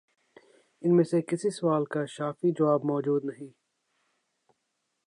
[0.81, 3.53] ان میں سے کسی سوال کا شافی جواب مو جود نہیں ہے۔